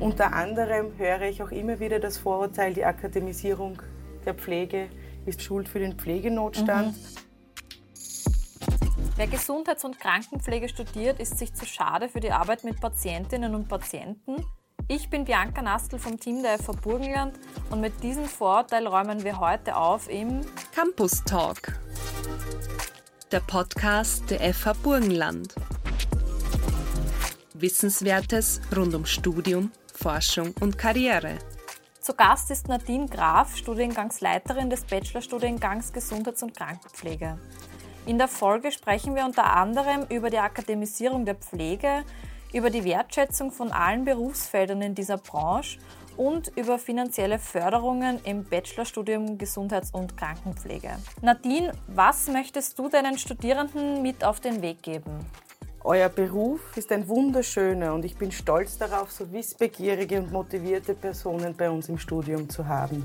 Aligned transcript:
Unter 0.00 0.32
anderem 0.32 0.96
höre 0.96 1.22
ich 1.22 1.42
auch 1.42 1.50
immer 1.50 1.78
wieder 1.78 2.00
das 2.00 2.16
Vorurteil, 2.16 2.72
die 2.72 2.86
Akademisierung 2.86 3.82
der 4.24 4.32
Pflege 4.32 4.88
ist 5.26 5.42
schuld 5.42 5.68
für 5.68 5.78
den 5.78 5.92
Pflegenotstand. 5.92 6.96
Mhm. 6.96 7.20
Wer 9.16 9.26
Gesundheits- 9.26 9.84
und 9.84 10.00
Krankenpflege 10.00 10.70
studiert, 10.70 11.20
ist 11.20 11.36
sich 11.36 11.52
zu 11.52 11.66
schade 11.66 12.08
für 12.08 12.20
die 12.20 12.32
Arbeit 12.32 12.64
mit 12.64 12.80
Patientinnen 12.80 13.54
und 13.54 13.68
Patienten. 13.68 14.42
Ich 14.88 15.10
bin 15.10 15.26
Bianca 15.26 15.60
Nastl 15.60 15.98
vom 15.98 16.18
Team 16.18 16.42
der 16.42 16.58
FH 16.58 16.72
Burgenland 16.82 17.38
und 17.68 17.82
mit 17.82 18.02
diesem 18.02 18.24
Vorurteil 18.24 18.86
räumen 18.86 19.22
wir 19.22 19.38
heute 19.38 19.76
auf 19.76 20.08
im 20.08 20.40
Campus 20.74 21.22
Talk, 21.24 21.78
der 23.30 23.40
Podcast 23.40 24.30
der 24.30 24.54
FH 24.54 24.72
Burgenland. 24.82 25.54
Wissenswertes 27.52 28.62
rund 28.74 28.94
um 28.94 29.04
Studium, 29.04 29.70
Forschung 30.02 30.54
und 30.60 30.78
Karriere. 30.78 31.36
Zu 32.00 32.14
Gast 32.14 32.50
ist 32.50 32.68
Nadine 32.68 33.06
Graf, 33.06 33.54
Studiengangsleiterin 33.54 34.70
des 34.70 34.84
Bachelorstudiengangs 34.84 35.92
Gesundheits- 35.92 36.42
und 36.42 36.56
Krankenpflege. 36.56 37.38
In 38.06 38.16
der 38.16 38.28
Folge 38.28 38.72
sprechen 38.72 39.14
wir 39.14 39.26
unter 39.26 39.54
anderem 39.54 40.06
über 40.08 40.30
die 40.30 40.38
Akademisierung 40.38 41.26
der 41.26 41.34
Pflege, 41.34 42.04
über 42.54 42.70
die 42.70 42.84
Wertschätzung 42.84 43.52
von 43.52 43.72
allen 43.72 44.06
Berufsfeldern 44.06 44.80
in 44.80 44.94
dieser 44.94 45.18
Branche 45.18 45.78
und 46.16 46.48
über 46.56 46.78
finanzielle 46.78 47.38
Förderungen 47.38 48.20
im 48.24 48.44
Bachelorstudium 48.44 49.36
Gesundheits- 49.36 49.90
und 49.90 50.16
Krankenpflege. 50.16 50.96
Nadine, 51.20 51.72
was 51.88 52.26
möchtest 52.28 52.78
du 52.78 52.88
deinen 52.88 53.18
Studierenden 53.18 54.00
mit 54.00 54.24
auf 54.24 54.40
den 54.40 54.62
Weg 54.62 54.82
geben? 54.82 55.26
Euer 55.82 56.10
Beruf 56.10 56.76
ist 56.76 56.92
ein 56.92 57.08
wunderschöner 57.08 57.94
und 57.94 58.04
ich 58.04 58.14
bin 58.14 58.30
stolz 58.30 58.76
darauf, 58.76 59.10
so 59.10 59.32
wissbegierige 59.32 60.18
und 60.18 60.30
motivierte 60.30 60.94
Personen 60.94 61.56
bei 61.56 61.70
uns 61.70 61.88
im 61.88 61.98
Studium 61.98 62.50
zu 62.50 62.68
haben. 62.68 63.02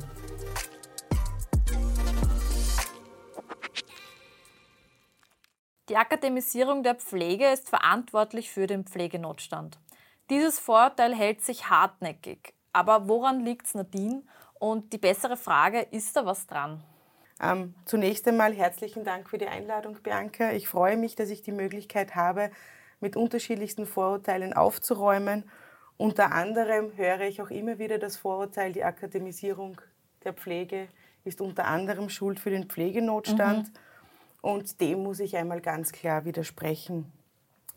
Die 5.87 5.95
Akademisierung 5.95 6.83
der 6.83 6.95
Pflege 6.95 7.47
ist 7.47 7.69
verantwortlich 7.69 8.51
für 8.51 8.67
den 8.67 8.83
Pflegenotstand. 8.83 9.79
Dieses 10.29 10.59
Vorurteil 10.59 11.15
hält 11.15 11.41
sich 11.41 11.69
hartnäckig. 11.69 12.53
Aber 12.73 13.07
woran 13.07 13.39
liegt 13.39 13.67
es, 13.67 13.75
Nadine? 13.75 14.23
Und 14.59 14.91
die 14.91 14.97
bessere 14.97 15.37
Frage, 15.37 15.79
ist 15.79 16.13
da 16.17 16.25
was 16.25 16.45
dran? 16.45 16.83
Ähm, 17.41 17.75
zunächst 17.85 18.27
einmal 18.27 18.53
herzlichen 18.53 19.03
Dank 19.03 19.29
für 19.29 19.37
die 19.37 19.47
Einladung, 19.47 19.97
Bianca. 20.01 20.51
Ich 20.51 20.67
freue 20.67 20.97
mich, 20.97 21.15
dass 21.15 21.29
ich 21.29 21.41
die 21.41 21.51
Möglichkeit 21.51 22.15
habe, 22.15 22.49
mit 23.01 23.15
unterschiedlichsten 23.15 23.85
Vorurteilen 23.85 24.53
aufzuräumen. 24.53 25.43
Unter 25.97 26.31
anderem 26.31 26.95
höre 26.95 27.21
ich 27.21 27.41
auch 27.41 27.49
immer 27.49 27.77
wieder 27.77 27.99
das 27.99 28.17
Vorurteil, 28.17 28.71
die 28.71 28.83
Akademisierung 28.83 29.81
der 30.23 30.33
Pflege 30.33 30.87
ist 31.23 31.41
unter 31.41 31.65
anderem 31.65 32.09
Schuld 32.09 32.39
für 32.39 32.49
den 32.49 32.65
Pflegenotstand. 32.65 33.67
Mhm. 33.67 33.73
Und 34.41 34.79
dem 34.79 35.03
muss 35.03 35.19
ich 35.19 35.35
einmal 35.35 35.59
ganz 35.59 35.91
klar 35.91 36.23
widersprechen. 36.25 37.11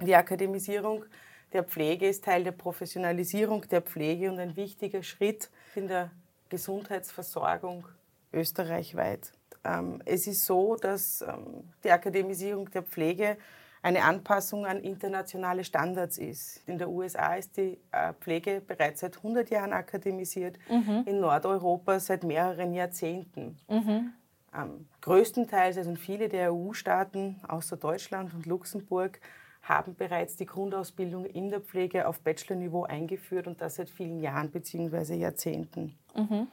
Die 0.00 0.14
Akademisierung 0.14 1.04
der 1.52 1.64
Pflege 1.64 2.08
ist 2.08 2.24
Teil 2.24 2.44
der 2.44 2.52
Professionalisierung 2.52 3.66
der 3.68 3.80
Pflege 3.80 4.30
und 4.30 4.38
ein 4.38 4.54
wichtiger 4.54 5.02
Schritt 5.02 5.50
in 5.74 5.88
der 5.88 6.10
Gesundheitsversorgung 6.50 7.86
österreichweit. 8.32 9.32
Ähm, 9.64 10.02
es 10.04 10.26
ist 10.26 10.44
so, 10.44 10.76
dass 10.76 11.22
ähm, 11.22 11.64
die 11.84 11.90
Akademisierung 11.90 12.70
der 12.70 12.82
Pflege 12.82 13.36
eine 13.82 14.02
Anpassung 14.02 14.66
an 14.66 14.80
internationale 14.80 15.64
Standards 15.64 16.18
ist. 16.18 16.62
In 16.66 16.78
der 16.78 16.88
USA 16.88 17.34
ist 17.34 17.56
die 17.56 17.78
äh, 17.92 18.12
Pflege 18.20 18.60
bereits 18.66 19.00
seit 19.00 19.16
100 19.18 19.50
Jahren 19.50 19.72
akademisiert, 19.72 20.58
mhm. 20.68 21.04
in 21.06 21.20
Nordeuropa 21.20 22.00
seit 22.00 22.24
mehreren 22.24 22.74
Jahrzehnten. 22.74 23.56
Mhm. 23.68 24.12
Ähm, 24.54 24.88
größtenteils, 25.02 25.78
also 25.78 25.94
viele 25.94 26.28
der 26.28 26.52
EU-Staaten 26.52 27.40
außer 27.46 27.76
Deutschland 27.76 28.34
und 28.34 28.46
Luxemburg, 28.46 29.20
haben 29.62 29.94
bereits 29.94 30.36
die 30.36 30.46
Grundausbildung 30.46 31.26
in 31.26 31.50
der 31.50 31.60
Pflege 31.60 32.08
auf 32.08 32.20
Bachelorniveau 32.20 32.84
eingeführt 32.84 33.46
und 33.46 33.60
das 33.60 33.76
seit 33.76 33.90
vielen 33.90 34.20
Jahren 34.20 34.50
bzw. 34.50 35.14
Jahrzehnten. 35.14 35.94
Mhm. 36.16 36.48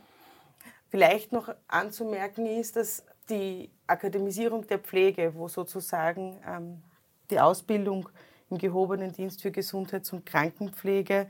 Vielleicht 0.96 1.34
noch 1.34 1.54
anzumerken 1.68 2.46
ist, 2.46 2.78
dass 2.78 3.04
die 3.30 3.70
Akademisierung 3.86 4.66
der 4.66 4.80
Pflege, 4.80 5.34
wo 5.36 5.50
sozusagen 5.50 6.40
ähm, 6.48 6.82
die 7.30 7.38
Ausbildung 7.38 8.08
im 8.50 8.58
gehobenen 8.58 9.12
Dienst 9.12 9.42
für 9.42 9.52
Gesundheits- 9.52 10.14
und 10.14 10.26
Krankenpflege 10.26 11.28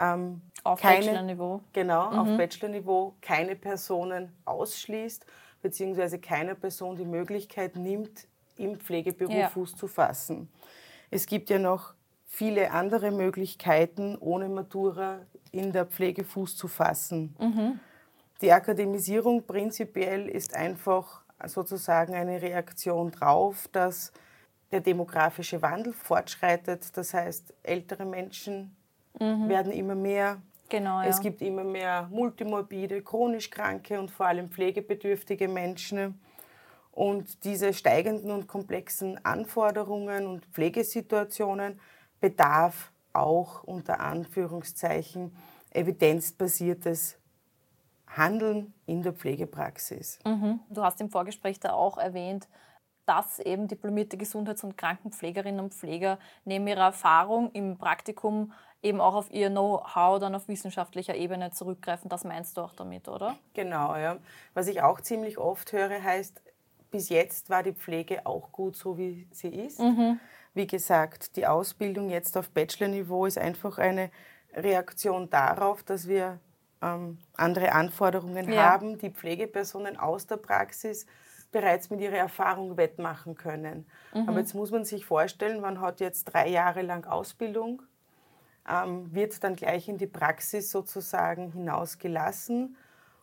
ähm, 0.00 0.40
auf 0.64 0.82
Bachelorniveau. 0.82 1.60
Genau, 1.72 2.10
mhm. 2.10 2.18
auf 2.18 2.36
Bachelorniveau 2.36 3.14
keine 3.20 3.54
Personen 3.54 4.32
ausschließt, 4.44 5.24
beziehungsweise 5.62 6.18
keine 6.18 6.56
Person 6.56 6.96
die 6.96 7.04
Möglichkeit 7.04 7.76
nimmt, 7.76 8.26
im 8.56 8.74
Pflegeberuf 8.80 9.32
ja. 9.36 9.48
Fuß 9.50 9.76
zu 9.76 9.86
fassen. 9.86 10.48
Es 11.12 11.26
gibt 11.26 11.48
ja 11.48 11.60
noch 11.60 11.94
viele 12.24 12.72
andere 12.72 13.12
Möglichkeiten, 13.12 14.18
ohne 14.18 14.48
Matura 14.48 15.20
in 15.52 15.70
der 15.70 15.86
Pflege 15.86 16.24
Fuß 16.24 16.56
zu 16.56 16.66
fassen. 16.66 17.36
Mhm. 17.38 17.78
Die 18.42 18.52
Akademisierung 18.52 19.46
prinzipiell 19.46 20.28
ist 20.28 20.54
einfach 20.54 21.22
sozusagen 21.46 22.14
eine 22.14 22.40
Reaktion 22.42 23.10
darauf, 23.10 23.68
dass 23.68 24.12
der 24.72 24.80
demografische 24.80 25.62
Wandel 25.62 25.92
fortschreitet. 25.92 26.96
Das 26.96 27.14
heißt, 27.14 27.54
ältere 27.62 28.04
Menschen 28.04 28.76
mhm. 29.18 29.48
werden 29.48 29.72
immer 29.72 29.94
mehr. 29.94 30.40
Genau, 30.68 31.00
ja. 31.00 31.08
Es 31.08 31.20
gibt 31.20 31.40
immer 31.42 31.64
mehr 31.64 32.08
multimorbide, 32.10 33.02
chronisch 33.02 33.50
kranke 33.50 33.98
und 33.98 34.10
vor 34.10 34.26
allem 34.26 34.50
pflegebedürftige 34.50 35.48
Menschen. 35.48 36.20
Und 36.90 37.44
diese 37.44 37.72
steigenden 37.72 38.30
und 38.30 38.48
komplexen 38.48 39.22
Anforderungen 39.24 40.26
und 40.26 40.46
Pflegesituationen 40.46 41.78
bedarf 42.20 42.90
auch 43.12 43.62
unter 43.64 44.00
Anführungszeichen 44.00 45.36
evidenzbasiertes 45.72 47.18
Handeln 48.16 48.74
in 48.86 49.02
der 49.02 49.12
Pflegepraxis. 49.12 50.18
Mhm. 50.24 50.60
Du 50.70 50.82
hast 50.82 51.00
im 51.00 51.10
Vorgespräch 51.10 51.60
da 51.60 51.72
auch 51.72 51.98
erwähnt, 51.98 52.48
dass 53.04 53.38
eben 53.38 53.68
diplomierte 53.68 54.16
Gesundheits- 54.16 54.64
und 54.64 54.76
Krankenpflegerinnen 54.76 55.60
und 55.60 55.74
Pfleger 55.74 56.18
neben 56.44 56.66
ihrer 56.66 56.86
Erfahrung 56.86 57.52
im 57.52 57.78
Praktikum 57.78 58.52
eben 58.82 59.00
auch 59.00 59.14
auf 59.14 59.30
ihr 59.30 59.48
Know-how 59.48 60.18
dann 60.18 60.34
auf 60.34 60.48
wissenschaftlicher 60.48 61.14
Ebene 61.14 61.50
zurückgreifen. 61.50 62.08
Das 62.08 62.24
meinst 62.24 62.56
du 62.56 62.62
auch 62.62 62.72
damit, 62.72 63.08
oder? 63.08 63.36
Genau, 63.54 63.96
ja. 63.96 64.18
Was 64.54 64.66
ich 64.66 64.82
auch 64.82 65.00
ziemlich 65.00 65.38
oft 65.38 65.72
höre, 65.72 66.02
heißt, 66.02 66.42
bis 66.90 67.08
jetzt 67.08 67.48
war 67.50 67.62
die 67.62 67.72
Pflege 67.72 68.26
auch 68.26 68.52
gut 68.52 68.76
so, 68.76 68.98
wie 68.98 69.28
sie 69.30 69.48
ist. 69.48 69.80
Mhm. 69.80 70.18
Wie 70.54 70.66
gesagt, 70.66 71.36
die 71.36 71.46
Ausbildung 71.46 72.10
jetzt 72.10 72.36
auf 72.36 72.50
Bachelor-Niveau 72.50 73.26
ist 73.26 73.38
einfach 73.38 73.78
eine 73.78 74.10
Reaktion 74.54 75.28
darauf, 75.30 75.82
dass 75.82 76.08
wir 76.08 76.40
ähm, 76.82 77.18
andere 77.34 77.72
Anforderungen 77.72 78.52
ja. 78.52 78.70
haben, 78.70 78.98
die 78.98 79.10
Pflegepersonen 79.10 79.96
aus 79.98 80.26
der 80.26 80.36
Praxis 80.36 81.06
bereits 81.52 81.90
mit 81.90 82.00
ihrer 82.00 82.16
Erfahrung 82.16 82.76
wettmachen 82.76 83.34
können. 83.34 83.86
Mhm. 84.12 84.28
Aber 84.28 84.40
jetzt 84.40 84.54
muss 84.54 84.70
man 84.70 84.84
sich 84.84 85.06
vorstellen, 85.06 85.60
man 85.60 85.80
hat 85.80 86.00
jetzt 86.00 86.24
drei 86.24 86.48
Jahre 86.48 86.82
lang 86.82 87.06
Ausbildung, 87.06 87.82
ähm, 88.68 89.12
wird 89.14 89.42
dann 89.44 89.56
gleich 89.56 89.88
in 89.88 89.96
die 89.96 90.06
Praxis 90.06 90.70
sozusagen 90.70 91.52
hinausgelassen 91.52 92.76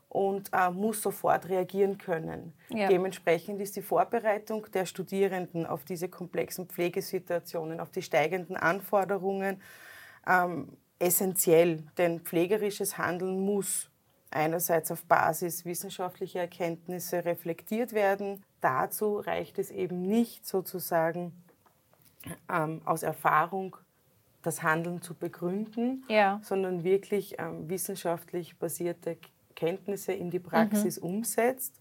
und 0.09 0.51
äh, 0.53 0.69
muss 0.69 1.01
sofort 1.01 1.49
reagieren 1.49 1.97
können. 1.97 2.53
Ja. 2.69 2.87
Dementsprechend 2.87 3.59
ist 3.59 3.75
die 3.75 3.81
Vorbereitung 3.81 4.67
der 4.71 4.85
Studierenden 4.85 5.65
auf 5.65 5.83
diese 5.83 6.07
komplexen 6.07 6.67
Pflegesituationen, 6.67 7.79
auf 7.79 7.89
die 7.89 8.03
steigenden 8.03 8.55
Anforderungen 8.55 9.59
ähm, 10.27 10.77
essentiell, 11.03 11.83
denn 11.97 12.21
pflegerisches 12.21 12.97
Handeln 12.97 13.43
muss 13.43 13.89
einerseits 14.31 14.91
auf 14.91 15.03
Basis 15.03 15.65
wissenschaftlicher 15.65 16.41
Erkenntnisse 16.41 17.25
reflektiert 17.25 17.93
werden. 17.93 18.43
Dazu 18.61 19.17
reicht 19.17 19.59
es 19.59 19.69
eben 19.69 20.01
nicht 20.01 20.47
sozusagen 20.47 21.33
ähm, 22.49 22.81
aus 22.85 23.03
Erfahrung 23.03 23.77
das 24.41 24.63
Handeln 24.63 25.01
zu 25.01 25.13
begründen, 25.13 26.03
ja. 26.09 26.39
sondern 26.43 26.83
wirklich 26.83 27.35
ähm, 27.37 27.69
wissenschaftlich 27.69 28.57
basierte 28.57 29.17
Kenntnisse 29.55 30.13
in 30.13 30.29
die 30.29 30.39
Praxis 30.39 30.99
mhm. 30.99 31.07
umsetzt. 31.07 31.75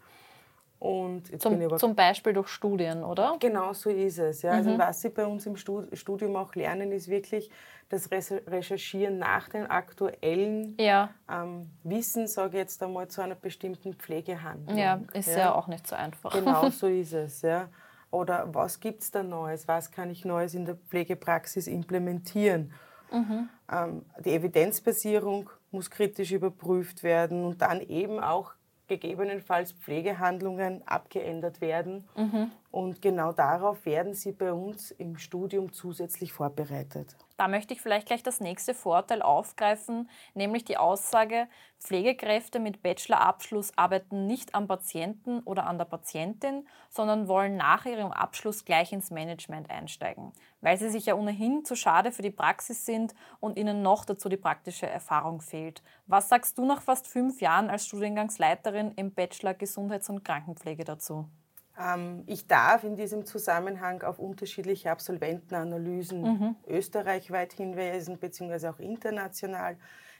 Und 0.83 1.41
zum, 1.41 1.79
zum, 1.79 1.95
Beispiel 1.95 2.33
durch 2.33 2.49
Studien, 2.49 3.05
oder? 3.05 3.37
Genau 3.39 3.73
so 3.73 3.89
ist 3.89 4.19
es. 4.19 4.43
Ja. 4.43 4.51
Also 4.51 4.71
mhm. 4.71 4.81
Also 4.81 4.89
was 4.89 5.01
Sie 5.01 5.11
bei 5.11 5.25
uns 5.25 5.47
im 5.47 5.55
Studium 5.57 6.35
auch 6.35 6.57
lernen, 6.57 6.91
ist 6.91 7.07
wirklich 7.07 7.53
das 7.89 8.11
Recherchieren 8.11 9.17
nach 9.17 9.49
dem 9.49 9.71
aktuellen 9.71 10.75
ja. 10.81 11.11
ähm, 11.31 11.71
Wissen, 11.85 12.27
sage 12.27 12.57
ich 12.57 12.63
jetzt 12.63 12.83
einmal, 12.83 13.07
zu 13.07 13.21
einer 13.21 13.37
bestimmten 13.37 13.95
Pflegehandlung. 13.95 14.77
Ja, 14.77 15.01
ist 15.13 15.29
ja. 15.29 15.39
ja 15.39 15.55
auch 15.55 15.69
nicht 15.69 15.87
so 15.87 15.95
einfach. 15.95 16.33
Genau 16.33 16.69
so 16.71 16.89
ist 16.89 17.13
es. 17.13 17.43
Ja. 17.43 17.69
Oder 18.11 18.53
was 18.53 18.81
gibt 18.81 19.05
es 19.05 19.13
da 19.13 19.23
Neues? 19.23 19.69
Was 19.69 19.93
kann 19.93 20.11
ich 20.11 20.25
Neues 20.25 20.53
in 20.53 20.65
der 20.65 20.75
Pflegepraxis 20.75 21.69
implementieren? 21.69 22.73
Mhm. 23.13 23.49
Ähm, 23.71 24.05
die 24.25 24.35
Evidenzbasierung 24.35 25.49
muss 25.71 25.91
kritisch 25.91 26.33
überprüft 26.33 27.05
werden 27.05 27.45
und 27.45 27.63
dann 27.63 27.81
eben 27.81 28.19
auch 28.19 28.55
gegebenenfalls 28.99 29.73
Pflegehandlungen 29.73 30.87
abgeändert 30.87 31.61
werden. 31.61 32.05
Mhm. 32.17 32.51
Und 32.71 33.01
genau 33.01 33.33
darauf 33.33 33.87
werden 33.87 34.15
sie 34.15 34.33
bei 34.33 34.53
uns 34.53 34.91
im 34.91 35.17
Studium 35.17 35.73
zusätzlich 35.73 36.33
vorbereitet. 36.33 37.17
Da 37.43 37.49
möchte 37.49 37.75
ich 37.75 37.81
vielleicht 37.81 38.07
gleich 38.07 38.23
das 38.23 38.39
nächste 38.39 38.73
Vorteil 38.73 39.21
aufgreifen, 39.21 40.09
nämlich 40.35 40.65
die 40.65 40.77
Aussage, 40.77 41.49
Pflegekräfte 41.81 42.61
mit 42.61 42.85
Bachelorabschluss 42.85 43.77
arbeiten 43.77 44.29
nicht 44.29 44.55
am 44.55 44.69
Patienten 44.69 45.41
oder 45.41 45.67
an 45.67 45.77
der 45.77 45.87
Patientin, 45.87 46.69
sondern 46.89 47.27
wollen 47.27 47.57
nach 47.57 47.85
ihrem 47.85 48.13
Abschluss 48.13 48.65
gleich 48.65 48.93
ins 48.93 49.11
Management 49.11 49.71
einsteigen, 49.71 50.33
weil 50.61 50.77
sie 50.77 50.89
sich 50.89 51.07
ja 51.07 51.17
ohnehin 51.17 51.65
zu 51.65 51.75
schade 51.75 52.13
für 52.13 52.23
die 52.23 52.31
Praxis 52.31 52.87
sind 52.87 53.13
und 53.41 53.59
ihnen 53.59 53.83
noch 53.83 54.05
dazu 54.05 54.29
die 54.29 54.37
praktische 54.37 54.87
Erfahrung 54.87 55.41
fehlt. 55.41 55.83
Was 56.07 56.29
sagst 56.29 56.59
du 56.59 56.65
nach 56.65 56.81
fast 56.81 57.09
fünf 57.09 57.41
Jahren 57.41 57.71
als 57.71 57.89
Studiengangsleiterin 57.89 58.93
im 58.93 59.13
Bachelor 59.15 59.55
Gesundheits- 59.55 60.09
und 60.09 60.25
Krankenpflege 60.25 60.85
dazu? 60.85 61.29
Ähm, 61.79 62.25
ich 62.27 62.47
darf 62.47 62.85
in 62.85 62.97
diesem 62.97 63.25
Zusammenhang 63.25 64.03
auf 64.03 64.19
unterschiedliche 64.19 64.91
Absolventenanalysen 64.91 66.23
mhm. 66.23 66.57
österreichweit 66.67 67.53
hinweisen, 67.53 68.19
beziehungsweise 68.19 68.71
auch 68.71 68.79
international. 68.79 69.77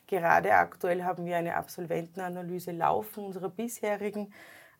Gerade 0.07 0.55
aktuell 0.55 1.05
haben 1.05 1.27
wir 1.27 1.37
eine 1.37 1.57
Absolventenanalyse 1.57 2.73
laufen 2.73 3.25
unserer 3.25 3.51
bisherigen 3.51 4.33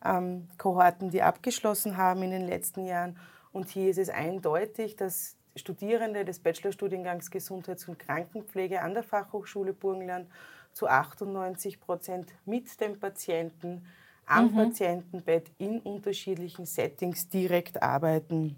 ähm, 0.03 0.49
Kohorten, 0.57 1.09
die 1.09 1.21
abgeschlossen 1.21 1.97
haben 1.97 2.23
in 2.23 2.31
den 2.31 2.47
letzten 2.47 2.85
Jahren. 2.85 3.17
Und 3.51 3.69
hier 3.69 3.89
ist 3.89 3.99
es 3.99 4.09
eindeutig, 4.09 4.95
dass 4.95 5.37
Studierende 5.55 6.25
des 6.25 6.39
Bachelorstudiengangs 6.39 7.29
Gesundheits- 7.29 7.87
und 7.87 7.99
Krankenpflege 7.99 8.81
an 8.81 8.95
der 8.95 9.03
Fachhochschule 9.03 9.73
Burgenland 9.73 10.27
zu 10.71 10.87
98 10.87 11.79
Prozent 11.79 12.33
mit 12.45 12.81
dem 12.81 12.99
Patienten 12.99 13.85
am 14.25 14.51
mhm. 14.51 14.55
Patientenbett 14.55 15.51
in 15.57 15.79
unterschiedlichen 15.79 16.65
Settings 16.65 17.27
direkt 17.27 17.81
arbeiten. 17.81 18.57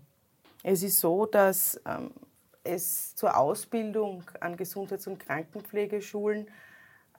Es 0.64 0.84
ist 0.84 1.00
so, 1.00 1.26
dass 1.26 1.80
ähm, 1.86 2.12
es 2.64 3.16
zur 3.16 3.38
Ausbildung 3.38 4.24
an 4.40 4.58
Gesundheits- 4.58 5.08
und 5.08 5.20
Krankenpflegeschulen 5.20 6.48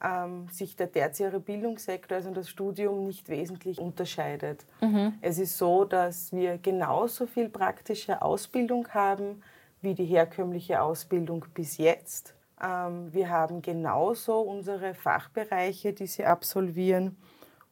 ähm, 0.03 0.49
sich 0.51 0.77
der 0.77 0.91
tertiäre 0.91 1.41
Bildungssektor, 1.41 2.17
also 2.17 2.31
das 2.31 2.49
Studium, 2.49 3.07
nicht 3.07 3.29
wesentlich 3.29 3.79
unterscheidet. 3.79 4.65
Mhm. 4.81 5.15
Es 5.21 5.39
ist 5.39 5.57
so, 5.57 5.85
dass 5.85 6.33
wir 6.33 6.59
genauso 6.59 7.27
viel 7.27 7.49
praktische 7.49 8.21
Ausbildung 8.21 8.89
haben 8.89 9.43
wie 9.81 9.95
die 9.95 10.05
herkömmliche 10.05 10.83
Ausbildung 10.83 11.45
bis 11.55 11.79
jetzt. 11.79 12.35
Ähm, 12.63 13.13
wir 13.13 13.31
haben 13.31 13.63
genauso 13.63 14.41
unsere 14.41 14.95
Fachbereiche, 14.95 15.93
die 15.93 16.07
sie 16.07 16.25
absolvieren. 16.25 17.17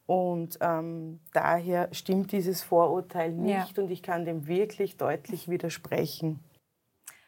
Und 0.07 0.57
ähm, 0.61 1.19
daher 1.33 1.89
stimmt 1.93 2.31
dieses 2.31 2.61
Vorurteil 2.61 3.31
nicht 3.31 3.77
ja. 3.77 3.83
und 3.83 3.89
ich 3.89 4.03
kann 4.03 4.25
dem 4.25 4.47
wirklich 4.47 4.97
deutlich 4.97 5.49
widersprechen. 5.49 6.43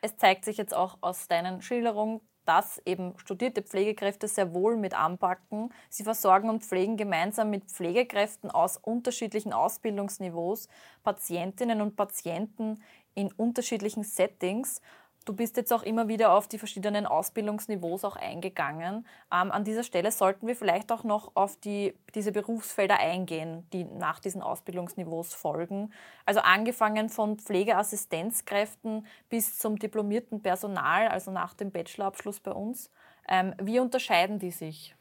Es 0.02 0.16
zeigt 0.18 0.46
sich 0.46 0.58
jetzt 0.58 0.76
auch 0.76 1.00
aus 1.02 1.28
deinen 1.28 1.62
Schilderungen, 1.62 2.22
dass 2.46 2.82
eben 2.86 3.14
studierte 3.18 3.62
Pflegekräfte 3.62 4.28
sehr 4.28 4.54
wohl 4.54 4.78
mit 4.78 4.98
anpacken. 4.98 5.74
Sie 5.90 6.04
versorgen 6.04 6.50
und 6.50 6.64
pflegen 6.64 6.96
gemeinsam 6.96 7.50
mit 7.50 7.66
Pflegekräften 7.66 8.50
aus 8.50 8.78
unterschiedlichen 8.78 9.52
Ausbildungsniveaus 9.52 10.70
Patientinnen 11.04 11.82
und 11.82 11.98
Patienten 11.98 12.82
in 13.16 13.32
unterschiedlichen 13.34 14.04
Settings 14.04 14.82
Du 15.28 15.34
bist 15.34 15.58
jetzt 15.58 15.74
auch 15.74 15.84
immer 15.84 16.08
wieder 16.08 16.32
auf 16.32 16.48
die 16.48 16.58
verschiedenen 16.58 17.06
Ausbildungsniveaus 17.06 18.06
auch 18.06 18.16
eingegangen. 18.16 19.06
Ähm, 19.30 19.52
an 19.52 19.66
dieser 19.66 19.84
Stelle 19.84 20.10
sollten 20.10 20.48
wir 20.48 20.56
vielleicht 20.56 20.90
auch 20.90 21.04
noch 21.04 21.36
auf 21.36 21.58
die, 21.58 21.94
diese 22.16 22.32
Berufsfelder 22.32 22.98
eingehen, 22.98 23.68
die 23.74 23.84
nach 23.84 24.22
diesen 24.22 24.42
Ausbildungsniveaus 24.42 25.34
folgen. 25.34 25.92
Also 26.26 26.40
angefangen 26.40 27.10
von 27.10 27.40
Pflegeassistenzkräften 27.40 29.06
bis 29.28 29.60
zum 29.60 29.78
diplomierten 29.78 30.42
Personal, 30.42 31.10
also 31.10 31.30
nach 31.30 31.54
dem 31.56 31.72
Bachelorabschluss 31.72 32.40
bei 32.40 32.52
uns. 32.52 32.90
Ähm, 33.28 33.54
wie 33.62 33.80
unterscheiden 33.82 34.40
die 34.40 34.52
sich? 34.52 34.96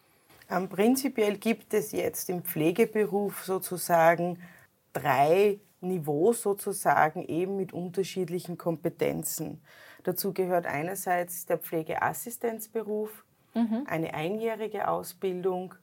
Ähm, 0.50 0.68
prinzipiell 0.68 1.36
gibt 1.38 1.72
es 1.72 1.92
jetzt 1.92 2.30
im 2.30 2.42
Pflegeberuf 2.42 3.44
sozusagen 3.44 4.42
drei 4.92 5.60
Niveaus 5.80 6.42
sozusagen 6.42 7.24
eben 7.24 7.56
mit 7.56 7.72
unterschiedlichen 7.72 8.58
Kompetenzen. 8.58 9.60
Dazu 10.06 10.32
gehört 10.32 10.66
einerseits 10.66 11.46
der 11.46 11.58
Pflegeassistenzberuf, 11.58 13.24
mhm. 13.54 13.82
eine 13.86 14.14
einjährige 14.14 14.86
Ausbildung, 14.86 15.74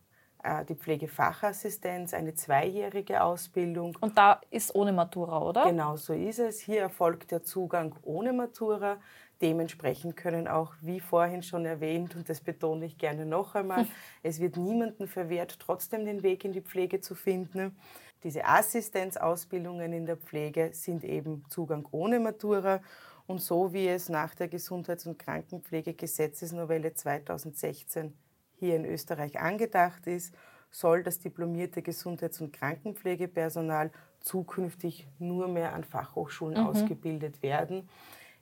äh, 0.41 0.63
die 0.63 0.75
Pflegefachassistenz, 0.75 2.13
eine 2.13 2.33
zweijährige 2.33 3.21
Ausbildung. 3.21 3.97
Und 3.99 4.17
da 4.17 4.39
ist 4.49 4.75
ohne 4.75 4.93
Matura, 4.93 5.41
oder? 5.41 5.65
Genau 5.65 5.97
so 5.97 6.13
ist 6.13 6.39
es. 6.39 6.61
Hier 6.61 6.79
erfolgt 6.79 7.31
der 7.31 7.43
Zugang 7.43 7.95
ohne 8.03 8.31
Matura. 8.31 8.95
Dementsprechend 9.41 10.15
können 10.15 10.47
auch, 10.47 10.71
wie 10.79 11.01
vorhin 11.01 11.43
schon 11.43 11.65
erwähnt, 11.65 12.15
und 12.15 12.29
das 12.29 12.39
betone 12.39 12.85
ich 12.85 12.97
gerne 12.97 13.25
noch 13.25 13.55
einmal, 13.55 13.87
es 14.23 14.39
wird 14.39 14.55
niemandem 14.55 15.09
verwehrt, 15.09 15.57
trotzdem 15.59 16.05
den 16.05 16.23
Weg 16.23 16.45
in 16.45 16.53
die 16.53 16.61
Pflege 16.61 17.01
zu 17.01 17.13
finden. 17.13 17.75
Diese 18.23 18.45
Assistenzausbildungen 18.45 19.91
in 19.91 20.05
der 20.05 20.15
Pflege 20.15 20.69
sind 20.71 21.03
eben 21.03 21.43
Zugang 21.49 21.85
ohne 21.91 22.21
Matura 22.21 22.79
und 23.27 23.41
so 23.41 23.73
wie 23.73 23.87
es 23.87 24.09
nach 24.09 24.35
der 24.35 24.47
Gesundheits- 24.47 25.05
und 25.05 25.17
Krankenpflegegesetzesnovelle 25.19 26.93
2016 26.93 28.13
hier 28.55 28.75
in 28.75 28.85
Österreich 28.85 29.39
angedacht 29.39 30.07
ist, 30.07 30.33
soll 30.71 31.03
das 31.03 31.19
diplomierte 31.19 31.81
Gesundheits- 31.81 32.41
und 32.41 32.51
Krankenpflegepersonal 32.51 33.91
zukünftig 34.19 35.07
nur 35.19 35.47
mehr 35.47 35.73
an 35.73 35.83
Fachhochschulen 35.83 36.59
mhm. 36.59 36.67
ausgebildet 36.67 37.43
werden, 37.43 37.87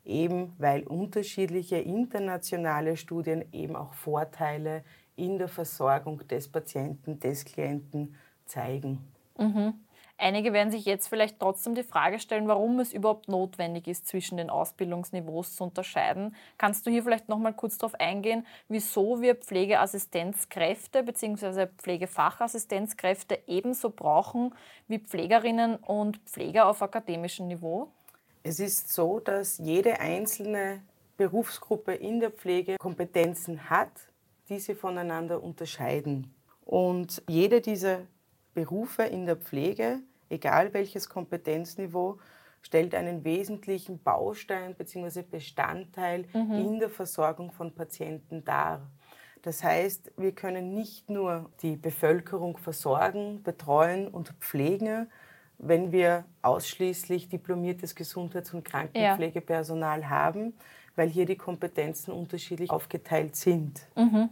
eben 0.06 0.54
weil 0.58 0.84
unterschiedliche 0.84 1.78
internationale 1.78 2.98
Studien 2.98 3.46
eben 3.52 3.76
auch 3.76 3.94
Vorteile 3.94 4.84
in 5.16 5.38
der 5.38 5.48
Versorgung 5.48 6.26
des 6.28 6.48
Patienten, 6.48 7.20
des 7.20 7.46
Klienten 7.46 8.16
zeigen. 8.46 9.00
Mhm. 9.38 9.74
Einige 10.22 10.54
werden 10.54 10.70
sich 10.70 10.86
jetzt 10.86 11.08
vielleicht 11.08 11.40
trotzdem 11.40 11.74
die 11.74 11.82
Frage 11.82 12.20
stellen, 12.20 12.48
warum 12.48 12.80
es 12.80 12.94
überhaupt 12.94 13.28
notwendig 13.28 13.88
ist, 13.88 14.08
zwischen 14.08 14.38
den 14.38 14.52
Ausbildungsniveaus 14.52 15.56
zu 15.56 15.64
unterscheiden. 15.64 16.36
Kannst 16.60 16.86
du 16.86 16.92
hier 16.92 17.02
vielleicht 17.02 17.28
noch 17.28 17.40
mal 17.40 17.54
kurz 17.54 17.80
darauf 17.80 18.00
eingehen, 18.00 18.46
wieso 18.68 19.20
wir 19.20 19.34
Pflegeassistenzkräfte 19.34 21.02
bzw. 21.02 21.66
Pflegefachassistenzkräfte 21.76 23.40
ebenso 23.48 23.90
brauchen 23.90 24.54
wie 24.88 25.00
Pflegerinnen 25.00 25.78
und 25.78 26.18
Pfleger 26.18 26.68
auf 26.68 26.84
akademischem 26.84 27.48
Niveau? 27.48 27.92
Es 28.44 28.60
ist 28.60 28.94
so, 28.94 29.20
dass 29.20 29.58
jede 29.58 30.00
einzelne 30.00 30.84
Berufsgruppe 31.18 31.96
in 31.96 32.20
der 32.20 32.30
Pflege 32.30 32.78
Kompetenzen 32.78 33.72
hat, 33.72 33.90
die 34.50 34.60
sie 34.60 34.76
voneinander 34.76 35.42
unterscheiden. 35.42 36.32
Und 36.64 37.24
jede 37.28 37.60
dieser 37.60 38.02
Berufe 38.54 39.02
in 39.02 39.26
der 39.26 39.38
Pflege 39.38 40.02
egal 40.32 40.74
welches 40.74 41.10
Kompetenzniveau, 41.10 42.20
stellt 42.62 42.96
einen 42.96 43.24
wesentlichen 43.24 44.02
Baustein 44.02 44.76
bzw. 44.76 45.24
Bestandteil 45.24 46.26
mhm. 46.34 46.54
in 46.54 46.80
der 46.80 46.90
Versorgung 46.90 47.52
von 47.52 47.74
Patienten 47.74 48.44
dar. 48.44 48.90
Das 49.42 49.64
heißt, 49.64 50.12
wir 50.18 50.34
können 50.34 50.74
nicht 50.74 51.10
nur 51.10 51.50
die 51.64 51.76
Bevölkerung 51.76 52.58
versorgen, 52.58 53.42
betreuen 53.42 54.08
und 54.08 54.30
pflegen, 54.40 55.10
wenn 55.58 55.92
wir 55.92 56.26
ausschließlich 56.42 57.30
diplomiertes 57.30 57.96
Gesundheits- 57.96 58.54
und 58.54 58.64
Krankenpflegepersonal 58.64 60.02
ja. 60.02 60.10
haben, 60.10 60.54
weil 60.96 61.10
hier 61.10 61.26
die 61.26 61.38
Kompetenzen 61.38 62.12
unterschiedlich 62.12 62.70
aufgeteilt 62.70 63.36
sind. 63.36 63.88
Mhm. 63.96 64.30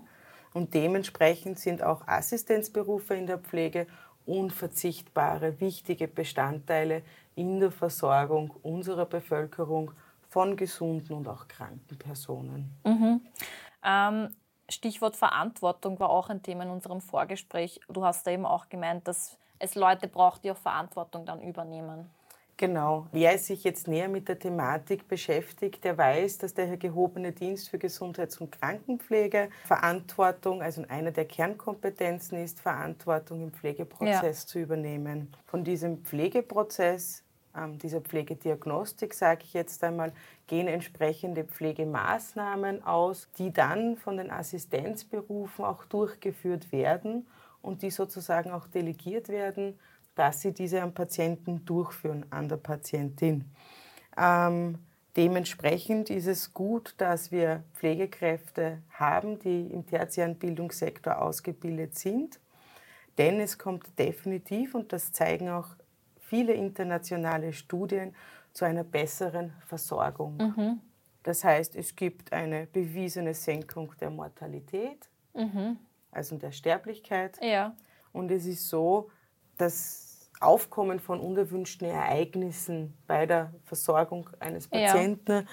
Und 0.54 0.74
dementsprechend 0.74 1.60
sind 1.60 1.84
auch 1.84 2.08
Assistenzberufe 2.08 3.14
in 3.14 3.28
der 3.28 3.38
Pflege 3.38 3.88
unverzichtbare, 4.30 5.60
wichtige 5.60 6.08
Bestandteile 6.08 7.02
in 7.36 7.60
der 7.60 7.72
Versorgung 7.72 8.52
unserer 8.62 9.06
Bevölkerung 9.06 9.92
von 10.30 10.56
gesunden 10.56 11.16
und 11.16 11.28
auch 11.28 11.48
kranken 11.48 11.98
Personen. 11.98 12.72
Mhm. 12.86 13.22
Ähm, 13.84 14.36
Stichwort 14.70 15.16
Verantwortung 15.16 16.00
war 16.00 16.12
auch 16.12 16.30
ein 16.30 16.44
Thema 16.44 16.64
in 16.64 16.70
unserem 16.70 17.02
Vorgespräch. 17.02 17.80
Du 17.90 18.06
hast 18.06 18.28
da 18.28 18.32
eben 18.32 18.46
auch 18.46 18.70
gemeint, 18.70 19.08
dass 19.08 19.38
es 19.58 19.74
Leute 19.76 20.08
braucht, 20.08 20.44
die 20.44 20.52
auch 20.52 20.58
Verantwortung 20.58 21.26
dann 21.26 21.42
übernehmen. 21.42 22.10
Genau. 22.60 23.08
Wer 23.14 23.38
sich 23.38 23.64
jetzt 23.64 23.88
näher 23.88 24.10
mit 24.10 24.28
der 24.28 24.38
Thematik 24.38 25.08
beschäftigt, 25.08 25.82
der 25.86 25.98
weiß, 25.98 26.40
dass 26.40 26.54
der 26.54 26.76
gehobene 26.76 27.32
Dienst 27.32 27.70
für 27.70 27.80
Gesundheits- 27.80 28.42
und 28.42 28.52
Krankenpflege 28.52 29.50
Verantwortung, 29.66 30.62
also 30.62 30.84
eine 30.90 31.14
der 31.14 31.24
Kernkompetenzen 31.24 32.38
ist, 32.38 32.60
Verantwortung 32.60 33.44
im 33.44 33.54
Pflegeprozess 33.54 34.44
ja. 34.44 34.48
zu 34.48 34.60
übernehmen. 34.60 35.32
Von 35.46 35.64
diesem 35.64 36.00
Pflegeprozess 36.04 37.24
ähm, 37.56 37.78
dieser 37.78 38.02
Pflegediagnostik, 38.02 39.14
sage 39.14 39.44
ich 39.46 39.54
jetzt 39.54 39.82
einmal, 39.86 40.12
gehen 40.48 40.68
entsprechende 40.68 41.46
Pflegemaßnahmen 41.46 42.84
aus, 42.84 43.30
die 43.38 43.54
dann 43.54 43.96
von 43.96 44.18
den 44.18 44.32
Assistenzberufen 44.32 45.64
auch 45.64 45.86
durchgeführt 45.86 46.74
werden 46.74 47.26
und 47.62 47.84
die 47.84 47.90
sozusagen 47.90 48.52
auch 48.52 48.68
delegiert 48.68 49.30
werden, 49.30 49.80
dass 50.20 50.42
sie 50.42 50.52
diese 50.52 50.82
am 50.82 50.94
Patienten 50.94 51.64
durchführen, 51.64 52.26
an 52.30 52.50
der 52.50 52.58
Patientin. 52.58 53.46
Ähm, 54.18 54.78
dementsprechend 55.16 56.10
ist 56.10 56.28
es 56.28 56.54
gut, 56.54 56.94
dass 56.98 57.32
wir 57.32 57.64
Pflegekräfte 57.76 58.80
haben, 58.90 59.40
die 59.40 59.68
im 59.72 59.88
tertiären 59.88 60.36
Bildungssektor 60.36 61.22
ausgebildet 61.22 61.98
sind, 61.98 62.38
denn 63.18 63.40
es 63.40 63.58
kommt 63.58 63.98
definitiv, 63.98 64.76
und 64.76 64.92
das 64.92 65.14
zeigen 65.14 65.48
auch 65.48 65.70
viele 66.20 66.52
internationale 66.52 67.54
Studien, 67.54 68.14
zu 68.52 68.66
einer 68.66 68.84
besseren 68.84 69.54
Versorgung. 69.68 70.36
Mhm. 70.36 70.82
Das 71.24 71.46
heißt, 71.46 71.78
es 71.78 71.96
gibt 71.96 72.34
eine 72.34 72.66
bewiesene 72.66 73.34
Senkung 73.34 73.94
der 74.02 74.10
Mortalität, 74.10 75.08
mhm. 75.34 75.78
also 76.12 76.38
der 76.38 76.52
Sterblichkeit. 76.52 77.40
Ja. 77.42 77.74
Und 78.12 78.32
es 78.32 78.46
ist 78.46 78.68
so, 78.68 79.10
das 79.58 80.09
Aufkommen 80.40 81.00
von 81.00 81.20
unerwünschten 81.20 81.88
Ereignissen 81.88 82.94
bei 83.08 83.26
der 83.26 83.54
Versorgung 83.66 84.30
eines 84.40 84.68
Patienten 84.68 85.48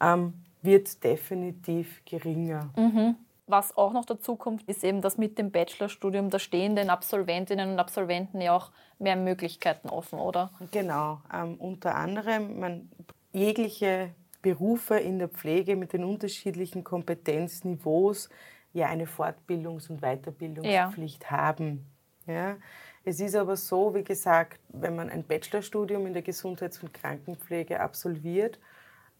ja. 0.00 0.14
ähm, 0.14 0.34
wird 0.62 1.02
definitiv 1.04 2.02
geringer. 2.04 2.70
Mhm. 2.76 3.16
Was 3.46 3.76
auch 3.76 3.92
noch 3.92 4.04
dazu 4.04 4.36
kommt, 4.36 4.62
ist 4.68 4.82
eben, 4.84 5.02
dass 5.02 5.18
mit 5.18 5.38
dem 5.38 5.50
Bachelorstudium, 5.50 6.30
da 6.30 6.38
stehen 6.38 6.76
den 6.76 6.90
Absolventinnen 6.90 7.72
und 7.72 7.78
Absolventen 7.78 8.40
ja 8.40 8.56
auch 8.56 8.70
mehr 8.98 9.16
Möglichkeiten 9.16 9.88
offen, 9.88 10.18
oder? 10.18 10.50
Genau. 10.70 11.20
Ähm, 11.32 11.56
unter 11.56 11.96
anderem, 11.96 12.60
man, 12.60 12.90
jegliche 13.32 14.10
Berufe 14.42 14.96
in 14.96 15.18
der 15.18 15.28
Pflege 15.28 15.76
mit 15.76 15.92
den 15.92 16.04
unterschiedlichen 16.04 16.84
Kompetenzniveaus 16.84 18.28
ja 18.72 18.86
eine 18.86 19.06
Fortbildungs- 19.06 19.90
und 19.90 20.00
Weiterbildungspflicht 20.00 21.24
ja. 21.24 21.30
haben. 21.30 21.86
Ja? 22.26 22.56
Es 23.04 23.18
ist 23.18 23.34
aber 23.34 23.56
so, 23.56 23.94
wie 23.94 24.04
gesagt, 24.04 24.60
wenn 24.68 24.94
man 24.94 25.10
ein 25.10 25.24
Bachelorstudium 25.24 26.06
in 26.06 26.12
der 26.12 26.22
Gesundheits- 26.22 26.82
und 26.82 26.94
Krankenpflege 26.94 27.80
absolviert, 27.80 28.60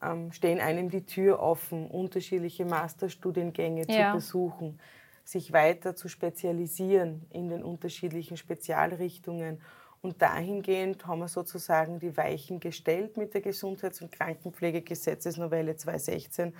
ähm, 0.00 0.32
stehen 0.32 0.60
einem 0.60 0.88
die 0.88 1.04
Tür 1.04 1.40
offen, 1.40 1.88
unterschiedliche 1.88 2.64
Masterstudiengänge 2.64 3.84
ja. 3.88 4.10
zu 4.10 4.16
besuchen, 4.16 4.80
sich 5.24 5.52
weiter 5.52 5.96
zu 5.96 6.08
spezialisieren 6.08 7.26
in 7.30 7.48
den 7.48 7.62
unterschiedlichen 7.64 8.36
Spezialrichtungen. 8.36 9.60
Und 10.00 10.20
dahingehend 10.20 11.06
haben 11.06 11.20
wir 11.20 11.28
sozusagen 11.28 12.00
die 12.00 12.16
Weichen 12.16 12.58
gestellt 12.58 13.16
mit 13.16 13.34
der 13.34 13.40
Gesundheits- 13.40 14.02
und 14.02 14.10
Krankenpflegegesetzesnovelle 14.10 15.76
2016, 15.76 16.54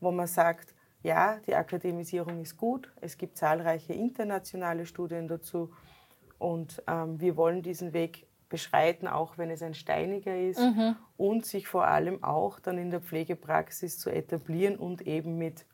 wo 0.00 0.10
man 0.10 0.26
sagt, 0.26 0.74
ja, 1.04 1.38
die 1.46 1.54
Akademisierung 1.54 2.40
ist 2.40 2.56
gut, 2.56 2.92
es 3.00 3.18
gibt 3.18 3.36
zahlreiche 3.36 3.92
internationale 3.92 4.86
Studien 4.86 5.26
dazu 5.26 5.72
und 6.42 6.82
ähm, 6.88 7.20
wir 7.20 7.36
wollen 7.36 7.62
diesen 7.62 7.92
Weg 7.92 8.26
beschreiten, 8.48 9.06
auch 9.06 9.38
wenn 9.38 9.50
es 9.50 9.62
ein 9.62 9.74
steiniger 9.74 10.36
ist 10.36 10.60
mhm. 10.60 10.96
und 11.16 11.46
sich 11.46 11.68
vor 11.68 11.86
allem 11.86 12.22
auch 12.22 12.60
dann 12.60 12.78
in 12.78 12.90
der 12.90 13.00
Pflegepraxis 13.00 13.98
zu 13.98 14.10
etablieren 14.10 14.76
und 14.76 15.02
eben 15.02 15.38
mit 15.38 15.64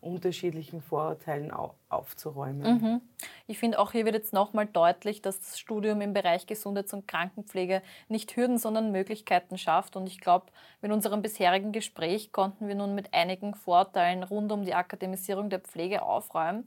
unterschiedlichen 0.00 0.80
Vorurteilen 0.80 1.50
aufzuräumen. 1.88 2.62
Mhm. 2.62 3.00
Ich 3.48 3.58
finde 3.58 3.80
auch 3.80 3.90
hier 3.90 4.04
wird 4.04 4.14
jetzt 4.14 4.32
nochmal 4.32 4.66
deutlich, 4.66 5.22
dass 5.22 5.40
das 5.40 5.58
Studium 5.58 6.00
im 6.00 6.12
Bereich 6.12 6.46
Gesundheits- 6.46 6.92
und 6.92 7.08
Krankenpflege 7.08 7.82
nicht 8.08 8.36
Hürden, 8.36 8.58
sondern 8.58 8.92
Möglichkeiten 8.92 9.58
schafft. 9.58 9.96
Und 9.96 10.06
ich 10.06 10.20
glaube, 10.20 10.46
mit 10.82 10.92
unserem 10.92 11.22
bisherigen 11.22 11.72
Gespräch 11.72 12.30
konnten 12.30 12.68
wir 12.68 12.76
nun 12.76 12.94
mit 12.94 13.12
einigen 13.12 13.54
Vorteilen 13.54 14.22
rund 14.22 14.52
um 14.52 14.64
die 14.64 14.74
Akademisierung 14.74 15.50
der 15.50 15.58
Pflege 15.58 16.02
aufräumen. 16.02 16.64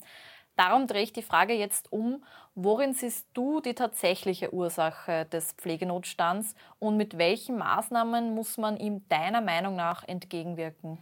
Darum 0.55 0.87
drehe 0.87 1.03
ich 1.03 1.13
die 1.13 1.21
Frage 1.21 1.53
jetzt 1.53 1.91
um, 1.91 2.23
worin 2.55 2.93
siehst 2.93 3.27
du 3.33 3.61
die 3.61 3.73
tatsächliche 3.73 4.53
Ursache 4.53 5.25
des 5.25 5.53
Pflegenotstands 5.53 6.55
und 6.79 6.97
mit 6.97 7.17
welchen 7.17 7.57
Maßnahmen 7.57 8.35
muss 8.35 8.57
man 8.57 8.77
ihm 8.77 9.07
deiner 9.07 9.41
Meinung 9.41 9.75
nach 9.75 10.07
entgegenwirken? 10.07 10.97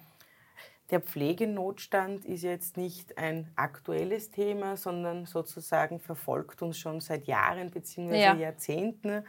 Der 0.91 1.01
Pflegenotstand 1.01 2.25
ist 2.25 2.41
jetzt 2.41 2.75
nicht 2.75 3.17
ein 3.17 3.51
aktuelles 3.55 4.31
Thema, 4.31 4.75
sondern 4.75 5.25
sozusagen 5.25 5.99
verfolgt 5.99 6.63
uns 6.63 6.79
schon 6.79 6.99
seit 6.99 7.27
Jahren 7.27 7.69
bzw. 7.69 8.19
Ja. 8.19 8.35
Jahrzehnten, 8.35 9.23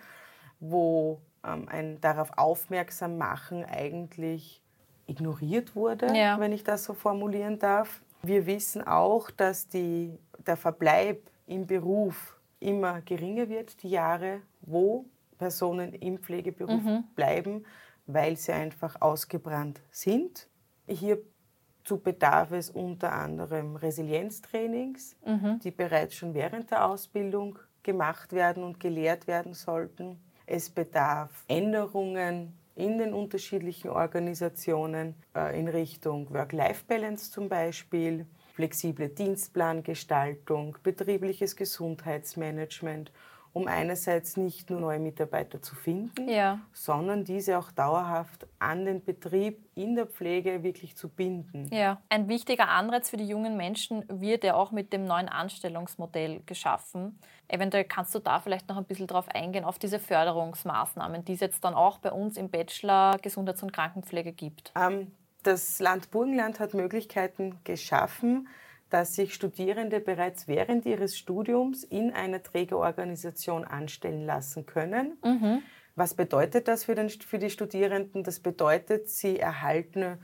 wo 0.58 1.20
ähm, 1.44 1.68
ein 1.68 2.00
darauf 2.00 2.30
aufmerksam 2.38 3.18
machen 3.18 3.64
eigentlich 3.64 4.62
ignoriert 5.06 5.76
wurde, 5.76 6.14
ja. 6.16 6.38
wenn 6.40 6.52
ich 6.52 6.64
das 6.64 6.84
so 6.84 6.94
formulieren 6.94 7.58
darf. 7.58 8.00
Wir 8.22 8.46
wissen 8.46 8.86
auch, 8.86 9.30
dass 9.30 9.68
die, 9.68 10.18
der 10.46 10.56
Verbleib 10.56 11.30
im 11.46 11.66
Beruf 11.66 12.38
immer 12.60 13.00
geringer 13.00 13.48
wird, 13.48 13.82
die 13.82 13.90
Jahre, 13.90 14.42
wo 14.60 15.06
Personen 15.38 15.94
im 15.94 16.18
Pflegeberuf 16.18 16.82
mhm. 16.82 17.04
bleiben, 17.14 17.64
weil 18.06 18.36
sie 18.36 18.52
einfach 18.52 19.00
ausgebrannt 19.00 19.80
sind. 19.90 20.48
Hierzu 20.86 21.98
bedarf 22.02 22.52
es 22.52 22.68
unter 22.70 23.12
anderem 23.12 23.76
Resilienztrainings, 23.76 25.16
mhm. 25.24 25.58
die 25.64 25.70
bereits 25.70 26.16
schon 26.16 26.34
während 26.34 26.70
der 26.70 26.86
Ausbildung 26.86 27.58
gemacht 27.82 28.32
werden 28.32 28.62
und 28.62 28.78
gelehrt 28.78 29.26
werden 29.26 29.54
sollten. 29.54 30.20
Es 30.44 30.68
bedarf 30.68 31.44
Änderungen 31.48 32.59
in 32.80 32.98
den 32.98 33.12
unterschiedlichen 33.12 33.90
Organisationen 33.90 35.14
äh, 35.36 35.58
in 35.58 35.68
Richtung 35.68 36.32
Work-Life-Balance 36.32 37.30
zum 37.30 37.48
Beispiel, 37.48 38.26
flexible 38.54 39.08
Dienstplangestaltung, 39.08 40.76
betriebliches 40.82 41.56
Gesundheitsmanagement, 41.56 43.12
um 43.52 43.66
einerseits 43.66 44.36
nicht 44.36 44.70
nur 44.70 44.80
neue 44.80 44.98
Mitarbeiter 45.00 45.60
zu 45.60 45.74
finden, 45.74 46.28
ja. 46.28 46.60
sondern 46.72 47.24
diese 47.24 47.58
auch 47.58 47.72
dauerhaft 47.72 48.46
an 48.58 48.84
den 48.84 49.04
Betrieb 49.04 49.68
in 49.74 49.96
der 49.96 50.06
Pflege 50.06 50.62
wirklich 50.62 50.96
zu 50.96 51.08
binden. 51.08 51.68
Ja, 51.72 52.00
ein 52.08 52.28
wichtiger 52.28 52.68
Anreiz 52.68 53.10
für 53.10 53.16
die 53.16 53.26
jungen 53.26 53.56
Menschen 53.56 54.04
wird 54.08 54.44
ja 54.44 54.54
auch 54.54 54.70
mit 54.70 54.92
dem 54.92 55.04
neuen 55.04 55.28
Anstellungsmodell 55.28 56.42
geschaffen. 56.46 57.18
Eventuell 57.48 57.84
kannst 57.84 58.14
du 58.14 58.20
da 58.20 58.38
vielleicht 58.38 58.68
noch 58.68 58.76
ein 58.76 58.84
bisschen 58.84 59.08
drauf 59.08 59.28
eingehen, 59.28 59.64
auf 59.64 59.78
diese 59.78 59.98
Förderungsmaßnahmen, 59.98 61.24
die 61.24 61.32
es 61.32 61.40
jetzt 61.40 61.64
dann 61.64 61.74
auch 61.74 61.98
bei 61.98 62.12
uns 62.12 62.36
im 62.36 62.50
Bachelor 62.50 63.18
Gesundheits- 63.20 63.62
und 63.62 63.72
Krankenpflege 63.72 64.32
gibt. 64.32 64.72
Ähm, 64.76 65.10
das 65.42 65.80
Land 65.80 66.10
Burgenland 66.10 66.60
hat 66.60 66.74
Möglichkeiten 66.74 67.58
geschaffen, 67.64 68.48
dass 68.90 69.14
sich 69.14 69.34
Studierende 69.34 70.00
bereits 70.00 70.48
während 70.48 70.84
ihres 70.84 71.16
Studiums 71.16 71.84
in 71.84 72.12
einer 72.12 72.42
Trägerorganisation 72.42 73.64
anstellen 73.64 74.26
lassen 74.26 74.66
können. 74.66 75.16
Mhm. 75.24 75.62
Was 75.94 76.14
bedeutet 76.14 76.68
das 76.68 76.84
für, 76.84 76.94
den, 76.94 77.08
für 77.08 77.38
die 77.38 77.50
Studierenden? 77.50 78.24
Das 78.24 78.40
bedeutet, 78.40 79.08
sie 79.08 79.38
erhalten 79.38 80.18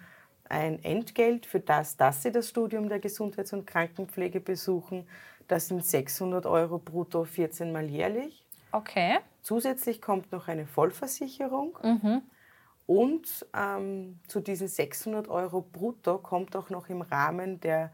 ein 0.49 0.82
Entgelt 0.82 1.46
für 1.46 1.61
das, 1.61 1.96
dass 1.96 2.23
sie 2.23 2.32
das 2.32 2.49
Studium 2.49 2.88
der 2.88 2.99
Gesundheits- 2.99 3.52
und 3.52 3.66
Krankenpflege 3.66 4.40
besuchen. 4.40 5.08
Das 5.49 5.68
sind 5.68 5.85
600 5.85 6.46
Euro 6.46 6.78
brutto 6.78 7.25
14 7.25 7.73
Mal 7.73 7.88
jährlich. 7.88 8.44
Okay. 8.73 9.18
Zusätzlich 9.42 10.02
kommt 10.02 10.32
noch 10.32 10.49
eine 10.49 10.66
Vollversicherung. 10.66 11.78
Mhm. 11.82 12.23
Und 12.87 13.46
ähm, 13.54 14.20
zu 14.28 14.40
diesen 14.40 14.68
600 14.68 15.28
Euro 15.28 15.61
brutto 15.61 16.18
kommt 16.18 16.54
auch 16.56 16.70
noch 16.70 16.88
im 16.88 17.02
Rahmen 17.02 17.61
der 17.61 17.92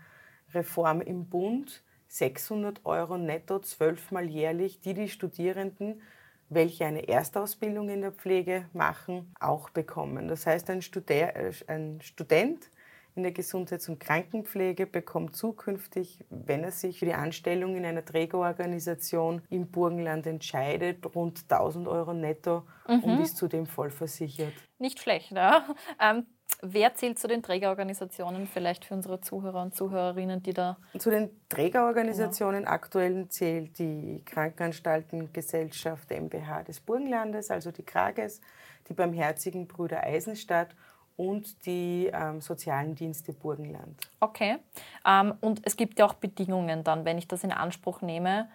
Reform 0.55 1.01
im 1.01 1.29
Bund 1.29 1.83
600 2.09 2.85
Euro 2.85 3.17
netto 3.17 3.59
zwölfmal 3.61 4.29
jährlich, 4.29 4.81
die 4.81 4.93
die 4.93 5.09
Studierenden, 5.09 6.03
welche 6.51 6.85
eine 6.85 7.09
Erstausbildung 7.09 7.89
in 7.89 8.03
der 8.03 8.13
Pflege 8.13 8.67
machen, 8.75 9.35
auch 9.41 9.71
bekommen. 9.71 10.29
Das 10.29 10.47
heißt, 10.47 10.69
ein, 10.69 10.81
äh, 11.09 11.53
ein 11.69 12.01
Student 12.03 12.71
in 13.15 13.23
der 13.23 13.33
Gesundheits- 13.33 13.89
und 13.89 14.01
Krankenpflege 14.01 14.87
bekommt 14.87 15.37
zukünftig, 15.37 16.25
wenn 16.31 16.65
er 16.65 16.73
sich 16.73 16.99
für 16.99 17.07
die 17.07 17.15
Anstellung 17.15 17.77
in 17.77 17.85
einer 17.85 18.05
Trägerorganisation 18.05 19.43
im 19.51 19.71
Burgenland 19.71 20.27
entscheidet, 20.27 21.15
rund 21.15 21.45
1000 21.51 21.89
Euro 21.89 22.15
netto 22.15 22.65
mhm. 22.89 23.05
und 23.05 23.21
ist 23.21 23.37
zudem 23.37 23.67
vollversichert. 23.67 24.55
Nicht 24.79 25.01
schlecht, 25.01 25.33
ja. 25.33 25.67
Ähm, 26.01 26.27
wer 26.61 26.95
zählt 26.95 27.19
zu 27.19 27.29
den 27.29 27.43
Trägerorganisationen 27.43 28.47
vielleicht 28.47 28.85
für 28.85 28.95
unsere 28.95 29.21
Zuhörer 29.21 29.63
und 29.63 29.75
Zuhörerinnen, 29.75 30.43
die 30.43 30.53
da. 30.53 30.77
Zu 30.99 31.11
den 31.11 31.31
Trägerorganisationen 31.49 32.63
genau. 32.63 32.71
aktuell 32.71 33.29
zählt 33.29 33.79
die 33.79 34.23
Krankenanstaltengesellschaft 34.25 36.11
MBH 36.11 36.65
des 36.65 36.81
Burgenlandes, 36.81 37.51
also 37.51 37.71
die 37.71 37.85
Krages, 37.85 38.41
die 38.89 38.95
Barmherzigen 38.95 39.67
Brüder 39.67 40.03
Eisenstadt 40.03 40.69
und 41.17 41.67
die 41.67 42.11
ähm, 42.13 42.41
sozialen 42.41 42.95
Dienste 42.95 43.33
Burgenland. 43.33 43.97
Okay. 44.21 44.59
Ähm, 45.07 45.35
und 45.41 45.61
es 45.65 45.77
gibt 45.77 45.99
ja 45.99 46.07
auch 46.07 46.15
Bedingungen 46.15 46.85
dann, 46.85 47.05
wenn 47.05 47.19
ich 47.19 47.29
das 47.29 47.45
in 47.45 47.53
Anspruch 47.53 48.01
nehme, 48.03 48.49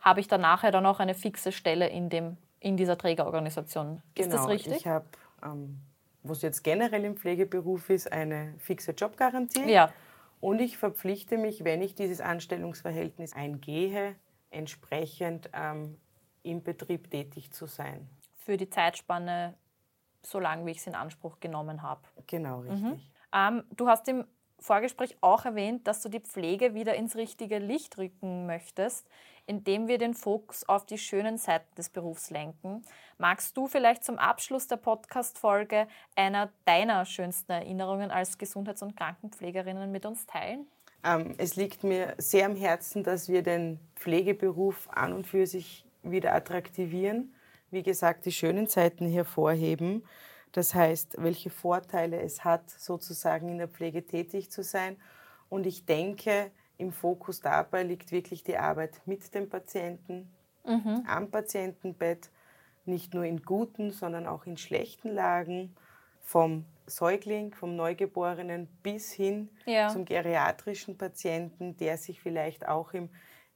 habe 0.00 0.20
ich 0.20 0.28
dann 0.28 0.40
nachher 0.40 0.70
dann 0.70 0.86
auch 0.86 0.98
eine 0.98 1.14
fixe 1.14 1.52
Stelle 1.52 1.88
in 1.88 2.08
dem 2.08 2.36
in 2.60 2.76
dieser 2.76 2.96
Trägerorganisation. 2.98 4.02
Genau, 4.14 4.28
ist 4.28 4.34
das 4.34 4.48
richtig? 4.48 4.76
Ich 4.76 4.86
habe, 4.86 5.06
ähm, 5.42 5.80
was 6.22 6.42
jetzt 6.42 6.62
generell 6.62 7.04
im 7.04 7.16
Pflegeberuf 7.16 7.90
ist, 7.90 8.12
eine 8.12 8.54
fixe 8.58 8.92
Jobgarantie. 8.92 9.70
Ja. 9.70 9.92
Und 10.40 10.60
ich 10.60 10.78
verpflichte 10.78 11.36
mich, 11.36 11.64
wenn 11.64 11.82
ich 11.82 11.94
dieses 11.94 12.20
Anstellungsverhältnis 12.20 13.34
eingehe, 13.34 14.16
entsprechend 14.50 15.50
ähm, 15.52 15.98
im 16.42 16.62
Betrieb 16.62 17.10
tätig 17.10 17.52
zu 17.52 17.66
sein. 17.66 18.08
Für 18.38 18.56
die 18.56 18.70
Zeitspanne, 18.70 19.54
so 20.22 20.40
lange 20.40 20.66
wie 20.66 20.70
ich 20.70 20.78
es 20.78 20.86
in 20.86 20.94
Anspruch 20.94 21.40
genommen 21.40 21.82
habe. 21.82 22.02
Genau, 22.26 22.60
richtig. 22.60 22.82
Mhm. 22.82 23.00
Ähm, 23.32 23.64
du 23.76 23.88
hast 23.88 24.08
im 24.08 24.24
Vorgespräch 24.58 25.16
auch 25.20 25.44
erwähnt, 25.44 25.86
dass 25.86 26.02
du 26.02 26.08
die 26.08 26.20
Pflege 26.20 26.74
wieder 26.74 26.94
ins 26.94 27.16
richtige 27.16 27.58
Licht 27.58 27.96
rücken 27.98 28.46
möchtest, 28.46 29.08
indem 29.50 29.88
wir 29.88 29.98
den 29.98 30.14
Fokus 30.14 30.62
auf 30.68 30.86
die 30.86 30.96
schönen 30.96 31.36
Seiten 31.36 31.74
des 31.74 31.88
Berufs 31.88 32.30
lenken. 32.30 32.84
Magst 33.18 33.56
du 33.56 33.66
vielleicht 33.66 34.04
zum 34.04 34.16
Abschluss 34.16 34.68
der 34.68 34.76
Podcast-Folge 34.76 35.88
einer 36.14 36.52
deiner 36.66 37.04
schönsten 37.04 37.50
Erinnerungen 37.50 38.12
als 38.12 38.38
Gesundheits- 38.38 38.80
und 38.80 38.96
Krankenpflegerinnen 38.96 39.90
mit 39.90 40.06
uns 40.06 40.24
teilen? 40.24 40.68
Ähm, 41.02 41.34
es 41.36 41.56
liegt 41.56 41.82
mir 41.82 42.14
sehr 42.18 42.46
am 42.46 42.54
Herzen, 42.54 43.02
dass 43.02 43.28
wir 43.28 43.42
den 43.42 43.80
Pflegeberuf 43.96 44.88
an 44.92 45.12
und 45.12 45.26
für 45.26 45.48
sich 45.48 45.84
wieder 46.04 46.32
attraktivieren. 46.32 47.34
Wie 47.72 47.82
gesagt, 47.82 48.26
die 48.26 48.32
schönen 48.32 48.68
Seiten 48.68 49.08
hervorheben. 49.08 50.04
Das 50.52 50.76
heißt, 50.76 51.16
welche 51.18 51.50
Vorteile 51.50 52.20
es 52.20 52.44
hat, 52.44 52.70
sozusagen 52.70 53.48
in 53.48 53.58
der 53.58 53.68
Pflege 53.68 54.06
tätig 54.06 54.52
zu 54.52 54.62
sein. 54.62 54.96
Und 55.48 55.66
ich 55.66 55.86
denke, 55.86 56.52
im 56.80 56.92
Fokus 56.92 57.40
dabei 57.40 57.82
liegt 57.82 58.12
wirklich 58.12 58.42
die 58.42 58.56
Arbeit 58.56 59.00
mit 59.06 59.34
dem 59.34 59.48
Patienten, 59.48 60.30
mhm. 60.64 61.04
am 61.06 61.30
Patientenbett, 61.30 62.30
nicht 62.86 63.14
nur 63.14 63.24
in 63.24 63.42
guten, 63.42 63.90
sondern 63.90 64.26
auch 64.26 64.46
in 64.46 64.56
schlechten 64.56 65.10
Lagen, 65.10 65.76
vom 66.22 66.64
Säugling, 66.86 67.54
vom 67.54 67.76
Neugeborenen 67.76 68.68
bis 68.82 69.12
hin 69.12 69.48
ja. 69.66 69.88
zum 69.88 70.04
geriatrischen 70.04 70.96
Patienten, 70.96 71.76
der 71.76 71.96
sich 71.96 72.20
vielleicht 72.20 72.68
auch 72.68 72.92
im 72.92 73.10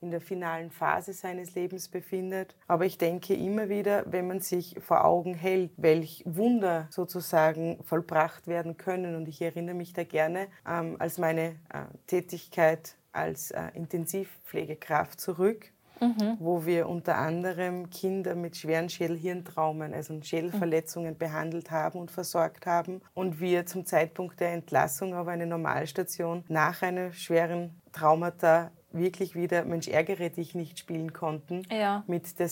in 0.04 0.10
der 0.10 0.20
finalen 0.20 0.70
Phase 0.70 1.14
seines 1.14 1.54
Lebens 1.54 1.88
befindet. 1.88 2.54
Aber 2.68 2.84
ich 2.84 2.98
denke 2.98 3.34
immer 3.34 3.70
wieder, 3.70 4.04
wenn 4.06 4.26
man 4.26 4.40
sich 4.40 4.76
vor 4.80 5.04
Augen 5.04 5.34
hält, 5.34 5.70
welch 5.78 6.22
Wunder 6.26 6.86
sozusagen 6.90 7.82
vollbracht 7.84 8.46
werden 8.46 8.76
können. 8.76 9.16
Und 9.16 9.28
ich 9.28 9.40
erinnere 9.40 9.74
mich 9.74 9.94
da 9.94 10.04
gerne 10.04 10.48
ähm, 10.68 10.96
als 10.98 11.16
meine 11.16 11.56
äh, 11.72 11.86
Tätigkeit 12.06 12.96
als 13.14 13.50
äh, 13.50 13.62
Intensivpflegekraft 13.74 15.20
zurück. 15.20 15.70
Mhm. 16.00 16.36
wo 16.40 16.66
wir 16.66 16.88
unter 16.88 17.16
anderem 17.18 17.88
Kinder 17.88 18.34
mit 18.34 18.56
schweren 18.56 18.88
Schädelhirntraumen, 18.88 19.94
also 19.94 20.20
Schädelverletzungen 20.20 21.14
mhm. 21.14 21.18
behandelt 21.18 21.70
haben 21.70 22.00
und 22.00 22.10
versorgt 22.10 22.66
haben. 22.66 23.00
Und 23.14 23.38
wir 23.38 23.64
zum 23.64 23.86
Zeitpunkt 23.86 24.40
der 24.40 24.52
Entlassung 24.52 25.14
auf 25.14 25.28
eine 25.28 25.46
Normalstation 25.46 26.42
nach 26.48 26.82
einer 26.82 27.12
schweren 27.12 27.80
Traumata 27.92 28.72
wirklich 28.90 29.34
wieder 29.34 29.64
Mensch 29.64 29.88
ärgere 29.88 30.30
dich 30.30 30.54
nicht 30.54 30.78
spielen 30.78 31.12
konnten 31.12 31.62
ja. 31.70 32.04
mit, 32.06 32.38
der 32.38 32.48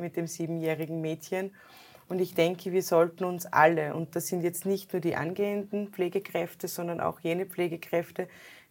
mit 0.00 0.16
dem 0.16 0.26
siebenjährigen 0.26 1.00
Mädchen. 1.00 1.52
Und 2.08 2.20
ich 2.20 2.34
denke, 2.34 2.72
wir 2.72 2.82
sollten 2.82 3.22
uns 3.22 3.46
alle, 3.46 3.94
und 3.94 4.16
das 4.16 4.26
sind 4.26 4.42
jetzt 4.42 4.66
nicht 4.66 4.92
nur 4.92 5.00
die 5.00 5.14
angehenden 5.14 5.88
Pflegekräfte, 5.88 6.66
sondern 6.66 7.00
auch 7.00 7.20
jene 7.20 7.46
Pflegekräfte, 7.46 8.26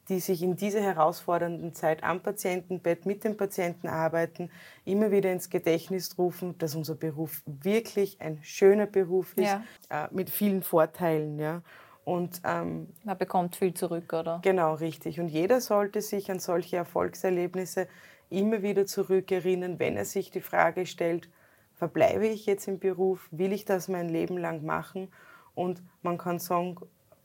die 0.09 0.19
sich 0.19 0.41
in 0.41 0.55
dieser 0.55 0.81
herausfordernden 0.81 1.73
Zeit 1.73 2.03
am 2.03 2.21
Patientenbett 2.21 3.05
mit 3.05 3.23
dem 3.23 3.37
Patienten 3.37 3.87
arbeiten, 3.87 4.49
immer 4.83 5.11
wieder 5.11 5.31
ins 5.31 5.49
Gedächtnis 5.49 6.17
rufen, 6.17 6.57
dass 6.57 6.75
unser 6.75 6.95
Beruf 6.95 7.41
wirklich 7.45 8.19
ein 8.19 8.39
schöner 8.41 8.87
Beruf 8.87 9.37
ist, 9.37 9.45
ja. 9.45 9.63
äh, 9.89 10.07
mit 10.11 10.29
vielen 10.29 10.63
Vorteilen. 10.63 11.39
Ja. 11.39 11.61
Und, 12.05 12.41
ähm, 12.43 12.87
Man 13.03 13.17
bekommt 13.17 13.55
viel 13.55 13.75
zurück, 13.75 14.11
oder? 14.13 14.39
Genau, 14.41 14.73
richtig. 14.73 15.19
Und 15.19 15.27
jeder 15.27 15.61
sollte 15.61 16.01
sich 16.01 16.31
an 16.31 16.39
solche 16.39 16.77
Erfolgserlebnisse 16.77 17.87
immer 18.31 18.63
wieder 18.63 18.87
zurückerinnern, 18.87 19.79
wenn 19.79 19.95
er 19.95 20.05
sich 20.05 20.31
die 20.31 20.41
Frage 20.41 20.87
stellt, 20.87 21.29
verbleibe 21.75 22.27
ich 22.27 22.45
jetzt 22.47 22.67
im 22.67 22.79
Beruf, 22.79 23.27
will 23.31 23.53
ich 23.53 23.65
das 23.65 23.87
mein 23.87 24.09
Leben 24.09 24.37
lang 24.37 24.65
machen? 24.65 25.09
Und 25.53 25.83
man 26.01 26.17
kann 26.17 26.39
sagen, 26.39 26.75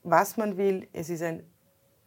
was 0.02 0.36
man 0.36 0.56
will, 0.58 0.86
es 0.92 1.08
ist 1.08 1.22
ein 1.22 1.44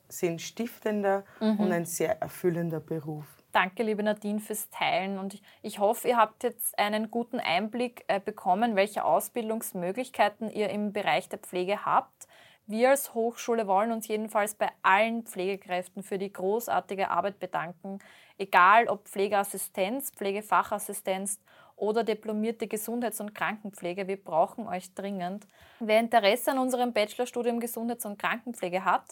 sinnstiftender 0.10 1.24
mhm. 1.40 1.60
und 1.60 1.72
ein 1.72 1.86
sehr 1.86 2.22
erfüllender 2.22 2.80
Beruf. 2.80 3.26
Danke, 3.52 3.84
liebe 3.84 4.04
Nadine, 4.04 4.40
fürs 4.40 4.70
Teilen. 4.70 5.18
Und 5.18 5.42
ich 5.62 5.80
hoffe, 5.80 6.08
ihr 6.10 6.18
habt 6.18 6.44
jetzt 6.44 6.78
einen 6.78 7.10
guten 7.10 7.40
Einblick 7.40 8.04
äh, 8.08 8.20
bekommen, 8.20 8.76
welche 8.76 9.04
Ausbildungsmöglichkeiten 9.04 10.52
ihr 10.52 10.70
im 10.70 10.94
Bereich 10.94 11.30
der 11.30 11.40
Pflege 11.40 11.86
habt. 11.86 12.28
Wir 12.70 12.90
als 12.90 13.14
Hochschule 13.14 13.66
wollen 13.66 13.94
uns 13.94 14.10
jedenfalls 14.10 14.54
bei 14.54 14.70
allen 14.82 15.24
Pflegekräften 15.24 16.04
für 16.04 16.18
die 16.18 16.32
großartige 16.32 17.10
Arbeit 17.10 17.40
bedanken, 17.40 18.00
egal 18.38 18.90
ob 18.90 19.08
Pflegeassistenz, 19.08 20.12
Pflegefachassistenz 20.12 21.40
oder 21.78 22.04
diplomierte 22.04 22.68
Gesundheits- 22.68 23.22
und 23.22 23.34
Krankenpflege. 23.34 24.08
Wir 24.08 24.22
brauchen 24.22 24.68
euch 24.68 24.94
dringend. 24.94 25.48
Wer 25.80 26.00
Interesse 26.00 26.52
an 26.52 26.58
unserem 26.58 26.92
Bachelorstudium 26.92 27.60
Gesundheits- 27.60 28.06
und 28.06 28.18
Krankenpflege 28.18 28.84
hat, 28.84 29.06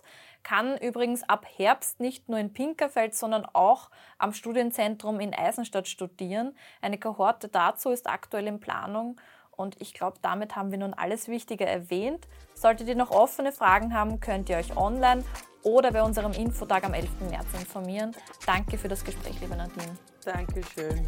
kann 0.43 0.77
übrigens 0.77 1.23
ab 1.23 1.45
Herbst 1.57 1.99
nicht 1.99 2.27
nur 2.27 2.39
in 2.39 2.53
Pinkerfeld, 2.53 3.15
sondern 3.15 3.45
auch 3.53 3.91
am 4.17 4.33
Studienzentrum 4.33 5.19
in 5.19 5.33
Eisenstadt 5.33 5.87
studieren. 5.87 6.55
Eine 6.81 6.99
Kohorte 6.99 7.47
dazu 7.47 7.91
ist 7.91 8.09
aktuell 8.09 8.47
in 8.47 8.59
Planung 8.59 9.21
und 9.51 9.79
ich 9.79 9.93
glaube, 9.93 10.17
damit 10.21 10.55
haben 10.55 10.71
wir 10.71 10.79
nun 10.79 10.93
alles 10.95 11.27
Wichtige 11.27 11.65
erwähnt. 11.65 12.27
Solltet 12.55 12.87
ihr 12.87 12.95
noch 12.95 13.11
offene 13.11 13.51
Fragen 13.51 13.93
haben, 13.93 14.19
könnt 14.19 14.49
ihr 14.49 14.57
euch 14.57 14.75
online 14.75 15.23
oder 15.63 15.91
bei 15.91 16.03
unserem 16.03 16.31
Infotag 16.33 16.83
am 16.83 16.93
11. 16.93 17.29
März 17.29 17.47
informieren. 17.53 18.15
Danke 18.45 18.77
für 18.77 18.87
das 18.87 19.03
Gespräch, 19.03 19.39
liebe 19.39 19.55
Nadine. 19.55 19.97
Dankeschön. 20.23 21.07